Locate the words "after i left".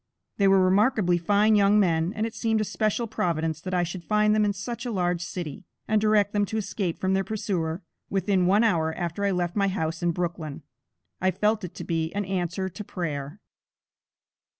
8.95-9.55